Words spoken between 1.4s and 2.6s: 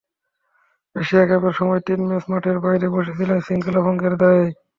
সময় তিন ম্যাচ মাঠের